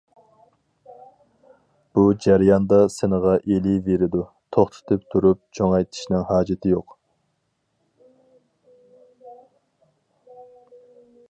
[1.97, 4.23] بۇ جەرياندا سىنغا ئېلىۋېرىدۇ،
[4.57, 6.99] توختىتىپ تۇرۇپ چوڭايتىشنىڭ ھاجىتى يوق.